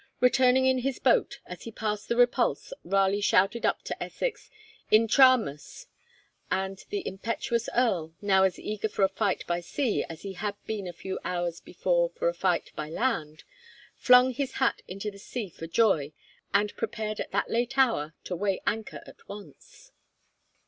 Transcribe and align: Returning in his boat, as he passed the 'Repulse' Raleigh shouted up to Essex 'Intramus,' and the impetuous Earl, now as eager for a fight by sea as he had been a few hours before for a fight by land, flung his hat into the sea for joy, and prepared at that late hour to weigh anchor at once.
Returning 0.19 0.65
in 0.65 0.79
his 0.79 0.97
boat, 0.97 1.41
as 1.45 1.61
he 1.61 1.71
passed 1.71 2.09
the 2.09 2.15
'Repulse' 2.15 2.73
Raleigh 2.83 3.21
shouted 3.21 3.67
up 3.67 3.83
to 3.83 4.03
Essex 4.03 4.49
'Intramus,' 4.91 5.85
and 6.49 6.83
the 6.89 7.07
impetuous 7.07 7.69
Earl, 7.75 8.15
now 8.19 8.41
as 8.41 8.57
eager 8.57 8.89
for 8.89 9.03
a 9.03 9.07
fight 9.07 9.45
by 9.45 9.59
sea 9.59 10.03
as 10.09 10.23
he 10.23 10.33
had 10.33 10.55
been 10.65 10.87
a 10.87 10.91
few 10.91 11.19
hours 11.23 11.59
before 11.59 12.09
for 12.09 12.27
a 12.29 12.33
fight 12.33 12.71
by 12.75 12.89
land, 12.89 13.43
flung 13.95 14.33
his 14.33 14.53
hat 14.53 14.81
into 14.87 15.11
the 15.11 15.19
sea 15.19 15.49
for 15.49 15.67
joy, 15.67 16.13
and 16.51 16.75
prepared 16.75 17.19
at 17.19 17.29
that 17.29 17.51
late 17.51 17.77
hour 17.77 18.15
to 18.23 18.35
weigh 18.35 18.59
anchor 18.65 19.03
at 19.05 19.29
once. 19.29 19.91